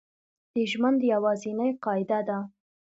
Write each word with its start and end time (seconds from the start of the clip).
د 0.53 0.55
ژوند 0.71 0.99
یوازینۍ 1.13 1.71
قاعده 1.83 2.19
ده 2.27 2.37